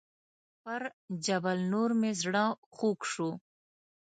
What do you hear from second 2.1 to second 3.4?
زړه خوږ شو.